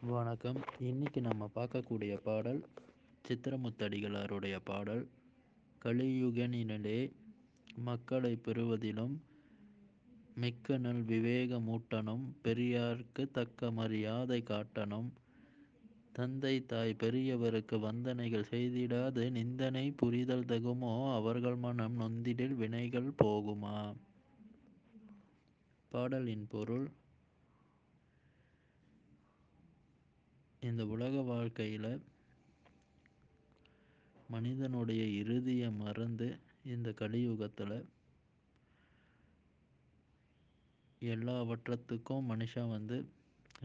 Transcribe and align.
வணக்கம். 0.00 0.56
இன்னைக்கு 0.78 1.20
நம்ம 1.20 1.50
பார்க்கக்கூடிய 1.54 2.16
பாடல் 2.16 2.64
சித்திரமுத்தடிகளாருடைய 3.28 4.58
பாடல் 4.64 5.08
கலியுகனினிலே 5.84 7.12
மக்களை 7.76 8.38
பெறுவதிலும் 8.44 9.20
மிக்க 10.34 10.78
நல் 10.78 11.04
விவேகமூட்டனும் 11.04 12.22
பெரியார்க்கு 12.44 13.30
தக்க 13.30 13.70
மரியாதை 13.70 14.42
காட்டனும் 14.42 15.10
தந்தை 16.12 16.66
தாய் 16.66 16.96
பெரியவருக்கு 16.98 17.80
வந்தனைகள் 17.80 18.48
செய்திடாது 18.50 19.30
நிந்தனை 19.30 19.90
புரிதல் 19.90 20.44
தகுமோ 20.44 21.14
அவர்கள் 21.14 21.56
மனம் 21.56 22.00
நொந்திடில் 22.00 22.54
வினைகள் 22.54 23.12
போகுமா? 23.24 23.94
பாடலின் 25.88 26.46
பொருள் 26.50 26.88
இந்த 30.68 30.82
உலக 30.86 31.20
வாழ்க்கையில் 31.22 31.90
மனிதனுடைய 34.28 35.02
இறுதியை 35.20 35.68
மறந்து 35.74 36.28
இந்த 36.64 36.88
கலியுகத்தில் 36.92 37.76
எல்லாவற்றத்துக்கும் 41.02 42.28
மனுஷன் 42.30 42.72
வந்து 42.72 42.96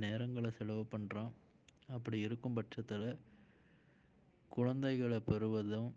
நேரங்களை 0.00 0.50
செலவு 0.50 0.84
பண்ணுறான் 0.92 1.32
அப்படி 1.88 2.18
இருக்கும் 2.20 2.54
பட்சத்தில் 2.54 3.08
குழந்தைகளை 4.50 5.18
பெறுவதும் 5.20 5.90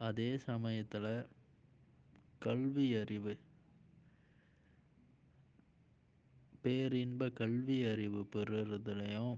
அதே 0.00 0.30
சமயத்தில் 0.46 1.12
கல்வி 2.38 2.86
அறிவு 2.96 3.34
பேரின்ப 6.64 7.28
கல்வி 7.34 7.78
அறிவு 7.86 8.22
பெறுறதுலையும் 8.32 9.34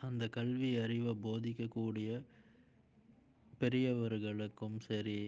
அந்த 0.00 0.24
கல்வி 0.28 0.70
அறிவை 0.76 1.12
போதிக்கக்கூடிய 1.22 2.10
பெரியவர்களுக்கும் 3.60 4.78
சரி 4.80 5.20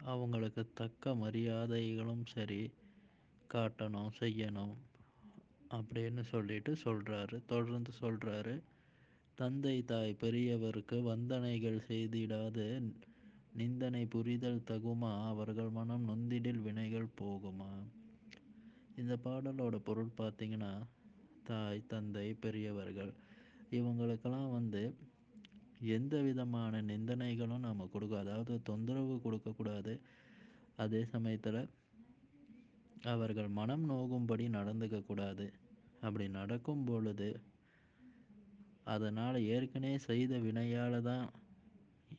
அவங்களுக்கு 0.00 0.62
தக்க 0.74 1.14
மரியாதைகளும் 1.14 2.24
சரி 2.26 2.62
காட்டணும் 3.50 4.14
செய்யணும் 4.20 4.74
அப்படின்னு 5.70 6.22
சொல்லிட்டு 6.30 6.72
சொல்கிறாரு 6.84 7.36
தொடர்ந்து 7.46 7.92
சொல்கிறாரு 8.00 8.54
தந்தை 9.38 9.84
தாய் 9.84 10.16
பெரியவருக்கு 10.20 11.02
வந்தனைகள் 11.02 11.82
செய்திடாது. 11.88 12.92
நிந்தனை 13.52 14.06
புரிதல் 14.06 14.62
தகுமா? 14.70 15.26
அவர்கள் 15.26 15.68
மனம் 15.68 16.04
நொந்திடில் 16.08 16.62
வினைகள் 16.62 17.08
போகுமா? 17.20 17.72
இந்த 18.96 19.18
பாடலோட 19.24 19.78
பொருள் 19.78 20.16
பார்த்திங்கன்னா 20.18 20.82
தாய் 21.44 21.86
தந்தை 21.86 22.34
பெரியவர்கள். 22.34 23.12
இவங்களுக்கெல்லாம் 23.70 24.50
வந்து 24.50 24.94
எந்த 25.80 26.20
விதமான 26.20 26.80
நிந்தனைகளும் 26.82 27.58
நாம் 27.58 27.90
கொடுக்க 27.90 28.18
அதாவது 28.18 28.62
தொந்தரவு 28.62 29.20
கொடுக்கக்கூடாது. 29.20 30.00
அதே 30.76 31.04
சமயத்தில் 31.04 31.68
அவர்கள் 33.02 33.48
மனம் 33.48 33.84
நோகும்படி 33.90 34.46
நடந்துக்க 34.48 35.04
கூடாது 35.04 35.52
அப்படி 36.00 36.28
நடக்கும் 36.28 36.84
பொழுது 36.84 37.28
அதனால் 38.86 39.36
ஏற்கனவே 39.46 39.98
செய்த 39.98 40.38
வினையால் 40.38 40.98
தான் 41.02 41.26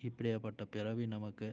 இப்படியாப்பட்ட 0.07 0.63
பிறவி 0.65 1.05
நமக்கு 1.07 1.49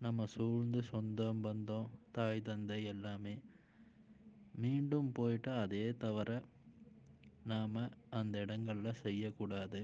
நம்ம 0.00 0.26
சூழ்ந்து 0.26 0.80
சொந்தம் 0.82 1.42
பந்தம் 1.44 1.90
தாய் 2.12 2.42
தந்தை 2.42 2.84
எல்லாமே 2.84 3.34
மீண்டும் 4.54 5.10
போயிட்டு 5.12 5.50
அதே 5.62 5.86
தவிர 6.04 6.30
நாம் 7.44 7.76
அந்த 8.10 8.34
இடங்களில் 8.38 9.00
செய்யக்கூடாது. 9.02 9.80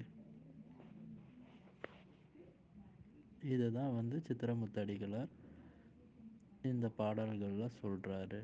இதை 3.52 3.68
தான் 3.70 3.94
வந்து 3.94 4.16
சித்திரமுத்தடிகளார் 4.26 5.32
இந்த 6.62 6.88
பாடல்களில் 6.98 7.76
சொல்கிறாரு 7.82 8.40